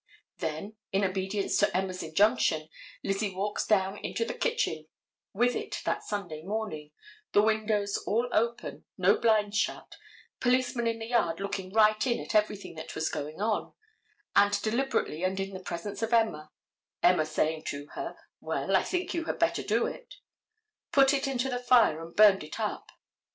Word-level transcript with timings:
Then, 0.39 0.77
in 0.91 1.03
obedience 1.03 1.57
to 1.57 1.77
Emma's 1.77 2.01
injunction, 2.01 2.69
Lizzie 3.03 3.35
walks 3.35 3.67
down 3.67 3.99
into 3.99 4.25
the 4.25 4.33
kitchen 4.33 4.87
with 5.31 5.55
it 5.55 5.79
that 5.85 6.01
Sunday 6.03 6.41
morning, 6.41 6.89
the 7.33 7.41
windows 7.43 7.97
all 8.07 8.27
open, 8.31 8.85
no 8.97 9.15
blinds 9.19 9.57
shut, 9.59 9.97
policemen 10.39 10.87
in 10.87 10.97
the 10.97 11.05
yard 11.05 11.39
looking 11.39 11.71
right 11.71 12.03
in 12.07 12.19
at 12.19 12.33
everything, 12.33 12.73
that 12.77 12.95
was 12.95 13.09
going 13.09 13.41
on, 13.43 13.73
and 14.35 14.59
deliberately 14.63 15.21
and 15.23 15.39
in 15.39 15.53
the 15.53 15.59
presence 15.59 16.01
of 16.01 16.13
Emma—Emma 16.13 17.23
saying 17.23 17.65
to 17.65 17.85
her 17.93 18.15
"Well, 18.39 18.75
I 18.75 18.81
think 18.81 19.13
you 19.13 19.25
had 19.25 19.37
better 19.37 19.61
do 19.61 19.85
it"—put 19.85 21.13
it 21.13 21.27
into 21.27 21.47
the 21.47 21.59
fire 21.59 22.01
and 22.01 22.15
burned 22.15 22.43
it 22.43 22.59
up. 22.59 22.89